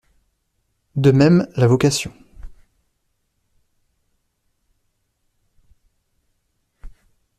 [0.95, 2.11] De même la vocation.